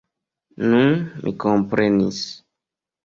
Nun, 0.71 0.95
mi 1.25 1.35
komprenis. 1.45 2.23